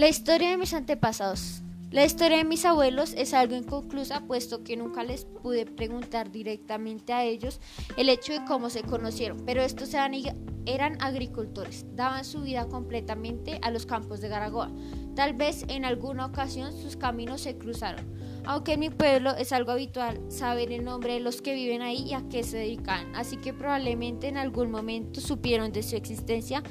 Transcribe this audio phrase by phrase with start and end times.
[0.00, 1.60] La historia de mis antepasados.
[1.90, 7.12] La historia de mis abuelos es algo inconclusa puesto que nunca les pude preguntar directamente
[7.12, 7.60] a ellos
[7.98, 13.70] el hecho de cómo se conocieron, pero estos eran, agricultores, daban su vida completamente a
[13.70, 14.70] los campos de Garagoa.
[15.14, 18.06] Tal vez en alguna ocasión sus caminos se cruzaron,
[18.46, 22.06] aunque en mi pueblo es algo habitual saber el nombre de los que viven ahí
[22.08, 26.62] y a qué se dedican, así que probablemente en algún momento supieron de su existencia,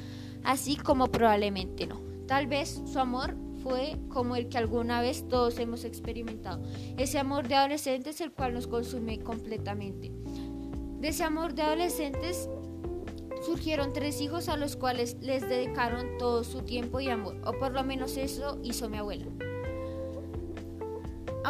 [0.42, 2.09] así como probablemente no.
[2.30, 6.62] Tal vez su amor fue como el que alguna vez todos hemos experimentado,
[6.96, 10.12] ese amor de adolescentes el cual nos consume completamente.
[11.00, 12.48] De ese amor de adolescentes
[13.44, 17.72] surgieron tres hijos a los cuales les dedicaron todo su tiempo y amor, o por
[17.72, 19.26] lo menos eso hizo mi abuela.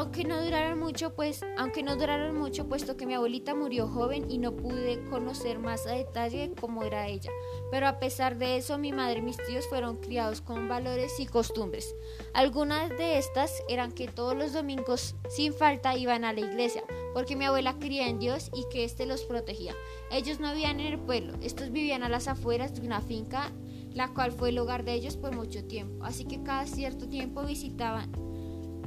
[0.00, 4.30] Aunque no duraron mucho, pues, aunque no duraron mucho, puesto que mi abuelita murió joven
[4.30, 7.30] y no pude conocer más a detalle cómo era ella.
[7.70, 11.27] Pero a pesar de eso, mi madre y mis tíos fueron criados con valores y
[11.27, 11.94] costumbres.
[12.33, 16.82] Algunas de estas eran que todos los domingos, sin falta, iban a la iglesia,
[17.12, 19.75] porque mi abuela creía en Dios y que éste los protegía.
[20.10, 23.53] Ellos no vivían en el pueblo, estos vivían a las afueras de una finca,
[23.92, 26.06] la cual fue el hogar de ellos por mucho tiempo.
[26.06, 28.30] Así que cada cierto tiempo visitaban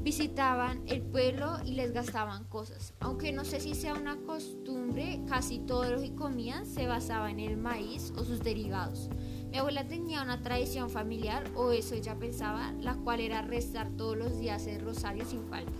[0.03, 2.93] visitaban el pueblo y les gastaban cosas.
[2.99, 7.39] Aunque no sé si sea una costumbre, casi todo lo que comían se basaba en
[7.39, 9.09] el maíz o sus derivados.
[9.49, 14.17] Mi abuela tenía una tradición familiar, o eso ella pensaba, la cual era rezar todos
[14.17, 15.71] los días el rosario sin falta.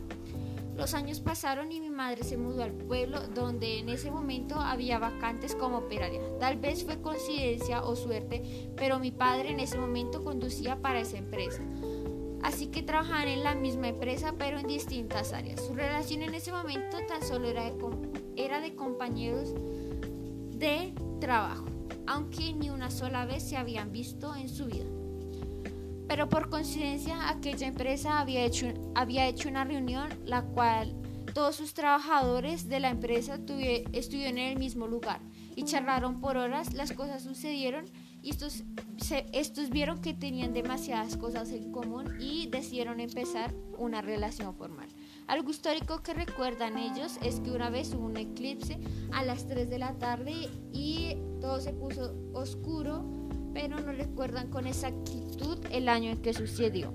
[0.78, 4.98] Los años pasaron y mi madre se mudó al pueblo donde en ese momento había
[4.98, 6.22] vacantes como operaria.
[6.40, 11.18] Tal vez fue coincidencia o suerte, pero mi padre en ese momento conducía para esa
[11.18, 11.62] empresa
[12.44, 15.62] así que trabajaban en la misma empresa pero en distintas áreas.
[15.66, 17.74] Su relación en ese momento tan solo era de,
[18.36, 19.54] era de compañeros
[20.52, 21.66] de trabajo,
[22.06, 24.86] aunque ni una sola vez se habían visto en su vida.
[26.08, 30.94] Pero por coincidencia aquella empresa había hecho, había hecho una reunión la cual
[31.34, 35.20] todos sus trabajadores de la empresa estuvieron en el mismo lugar
[35.56, 37.86] y charlaron por horas, las cosas sucedieron
[38.24, 38.64] y estos,
[39.34, 44.88] estos vieron que tenían demasiadas cosas en común y decidieron empezar una relación formal.
[45.28, 48.80] Algo histórico que recuerdan ellos es que una vez hubo un eclipse
[49.12, 53.04] a las 3 de la tarde y todo se puso oscuro,
[53.54, 56.94] pero no recuerdan con exactitud el año en que sucedió.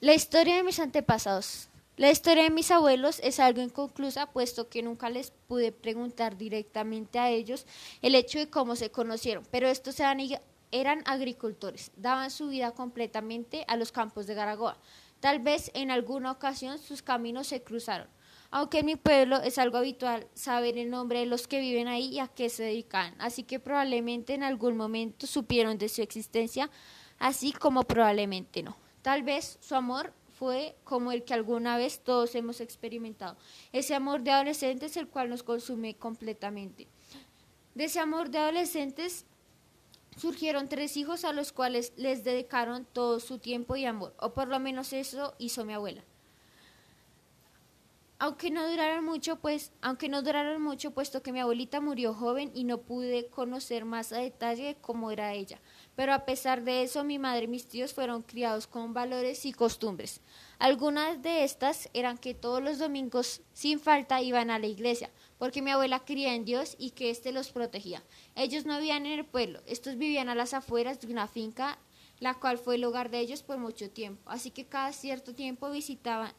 [0.00, 1.68] La historia de mis antepasados.
[1.96, 7.20] La historia de mis abuelos es algo inconclusa, puesto que nunca les pude preguntar directamente
[7.20, 7.66] a ellos
[8.02, 10.18] el hecho de cómo se conocieron, pero estos eran,
[10.72, 14.76] eran agricultores, daban su vida completamente a los campos de Garagoa.
[15.20, 18.08] Tal vez en alguna ocasión sus caminos se cruzaron,
[18.50, 22.06] aunque en mi pueblo es algo habitual saber el nombre de los que viven ahí
[22.06, 26.68] y a qué se dedican, así que probablemente en algún momento supieron de su existencia,
[27.20, 28.76] así como probablemente no.
[29.00, 30.12] Tal vez su amor
[30.44, 33.38] fue como el que alguna vez todos hemos experimentado,
[33.72, 36.86] ese amor de adolescentes el cual nos consume completamente.
[37.74, 39.24] De ese amor de adolescentes
[40.18, 44.48] surgieron tres hijos a los cuales les dedicaron todo su tiempo y amor, o por
[44.48, 46.04] lo menos eso hizo mi abuela.
[48.20, 52.52] Aunque no duraron mucho, pues, aunque no duraron mucho, puesto que mi abuelita murió joven
[52.54, 55.60] y no pude conocer más a detalle cómo era ella.
[55.96, 59.52] Pero a pesar de eso, mi madre y mis tíos fueron criados con valores y
[59.52, 60.20] costumbres.
[60.60, 65.60] Algunas de estas eran que todos los domingos, sin falta, iban a la iglesia, porque
[65.60, 68.04] mi abuela creía en Dios y que éste los protegía.
[68.36, 71.80] Ellos no vivían en el pueblo, estos vivían a las afueras de una finca,
[72.20, 74.30] la cual fue el hogar de ellos por mucho tiempo.
[74.30, 76.32] Así que cada cierto tiempo visitaban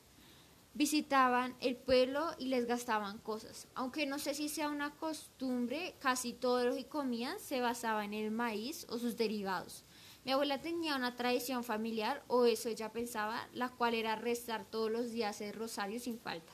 [0.75, 3.68] visitaban el pueblo y les gastaban cosas.
[3.75, 8.13] Aunque no sé si sea una costumbre, casi todo lo que comían se basaba en
[8.13, 9.85] el maíz o sus derivados.
[10.25, 14.91] Mi abuela tenía una tradición familiar, o eso ella pensaba, la cual era rezar todos
[14.91, 16.52] los días el rosario sin falta.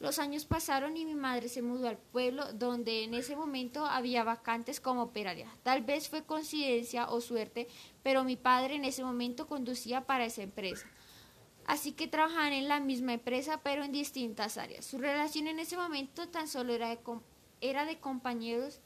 [0.00, 4.24] Los años pasaron y mi madre se mudó al pueblo donde en ese momento había
[4.24, 5.48] vacantes como operaria.
[5.62, 7.68] Tal vez fue coincidencia o suerte,
[8.02, 10.86] pero mi padre en ese momento conducía para esa empresa
[11.66, 14.84] así que trabajaban en la misma empresa pero en distintas áreas.
[14.84, 18.80] Su relación en ese momento tan solo era de, compañeros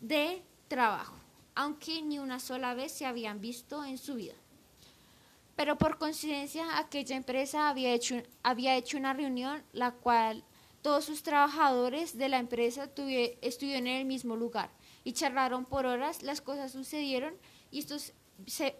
[0.00, 1.14] de trabajo,
[1.54, 4.34] aunque ni una sola vez se habían visto en su vida.
[5.56, 10.44] Pero por coincidencia aquella empresa había hecho, había hecho una reunión la cual
[10.80, 12.88] todos sus trabajadores de la empresa
[13.42, 14.70] estuvieron en el mismo lugar
[15.04, 17.34] y charlaron por horas, las cosas sucedieron
[17.70, 18.12] y estos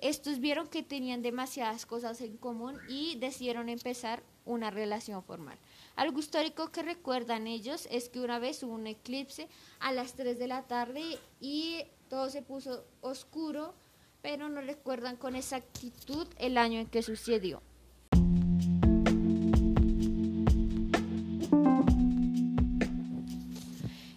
[0.00, 5.58] estos vieron que tenían demasiadas cosas en común y decidieron empezar una relación formal.
[5.96, 9.48] Algo histórico que recuerdan ellos es que una vez hubo un eclipse
[9.78, 13.74] a las 3 de la tarde y todo se puso oscuro,
[14.22, 17.62] pero no recuerdan con exactitud el año en que sucedió.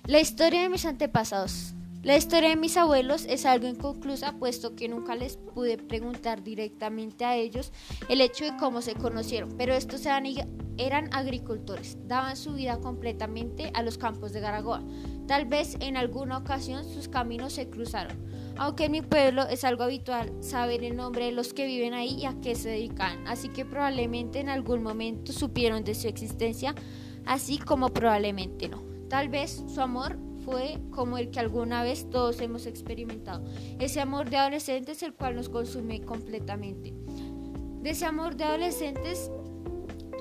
[0.06, 1.74] La historia de mis antepasados.
[2.04, 7.24] La historia de mis abuelos es algo inconclusa, puesto que nunca les pude preguntar directamente
[7.24, 7.72] a ellos
[8.10, 13.84] el hecho de cómo se conocieron, pero estos eran, agricultores, daban su vida completamente a
[13.84, 14.84] los campos de Garagoa.
[15.28, 18.18] Tal vez en alguna ocasión sus caminos se cruzaron,
[18.58, 22.18] aunque en mi pueblo es algo habitual saber el nombre de los que viven ahí
[22.20, 26.76] y a qué se dedican, así que probablemente en algún momento supieron de su existencia,
[27.26, 28.84] así como probablemente no.
[29.08, 33.44] Tal vez su amor fue como el que alguna vez todos hemos experimentado,
[33.80, 36.94] ese amor de adolescentes el cual nos consume completamente.
[37.82, 39.32] De ese amor de adolescentes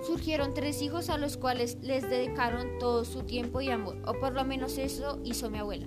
[0.06, 4.32] surgieron tres hijos a los cuales les dedicaron todo su tiempo y amor, o por
[4.32, 5.86] lo menos eso hizo mi abuela.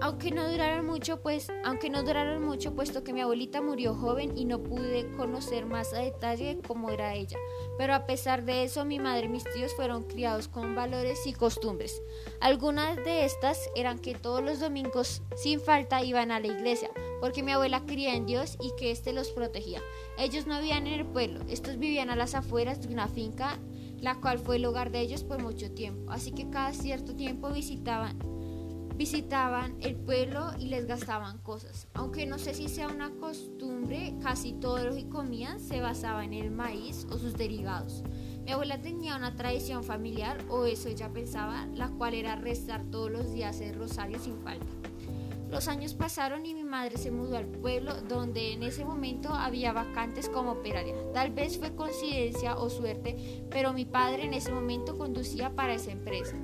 [0.00, 4.38] Aunque no duraron mucho, pues, aunque no duraron mucho, puesto que mi abuelita murió joven
[4.38, 7.36] y no pude conocer más a detalle cómo era ella.
[7.78, 11.32] Pero a pesar de eso, mi madre y mis tíos fueron criados con valores y
[11.32, 12.00] costumbres.
[12.40, 16.90] Algunas de estas eran que todos los domingos, sin falta, iban a la iglesia,
[17.20, 19.82] porque mi abuela creía en Dios y que éste los protegía.
[20.16, 23.58] Ellos no vivían en el pueblo, estos vivían a las afueras de una finca,
[24.00, 26.12] la cual fue el hogar de ellos por mucho tiempo.
[26.12, 28.37] Así que cada cierto tiempo visitaban
[28.98, 31.86] visitaban el pueblo y les gastaban cosas.
[31.94, 36.34] Aunque no sé si sea una costumbre, casi todo lo que comían se basaba en
[36.34, 38.02] el maíz o sus derivados.
[38.44, 43.08] Mi abuela tenía una tradición familiar, o eso ella pensaba, la cual era rezar todos
[43.08, 44.66] los días el rosario sin falta.
[45.48, 49.72] Los años pasaron y mi madre se mudó al pueblo donde en ese momento había
[49.72, 50.94] vacantes como operaria.
[51.14, 55.92] Tal vez fue coincidencia o suerte, pero mi padre en ese momento conducía para esa
[55.92, 56.34] empresa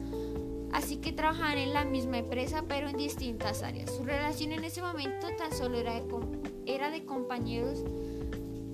[0.75, 3.94] así que trabajaban en la misma empresa pero en distintas áreas.
[3.94, 6.05] Su relación en ese momento tan solo era de,
[6.67, 7.85] era de compañeros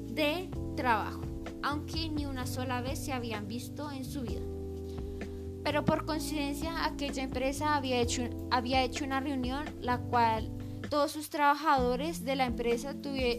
[0.08, 1.20] de trabajo,
[1.62, 4.40] aunque ni una sola vez se habían visto en su vida.
[5.62, 10.50] Pero por coincidencia aquella empresa había hecho, había hecho una reunión la cual
[10.88, 12.94] todos sus trabajadores de la empresa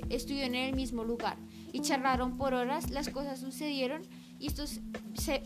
[0.09, 1.35] estuvieron en el mismo lugar
[1.73, 4.03] y charlaron por horas, las cosas sucedieron
[4.41, 4.79] y estos,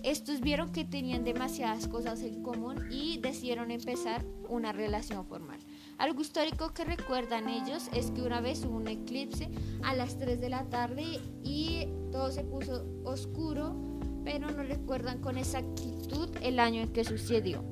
[0.03, 5.59] estos vieron que tenían demasiadas cosas en común y decidieron empezar una relación formal.
[5.97, 9.49] Algo histórico que recuerdan ellos es que una vez hubo un eclipse
[9.83, 13.75] a las 3 de la tarde y todo se puso oscuro,
[14.23, 17.65] pero no recuerdan con exactitud el año en que sucedió.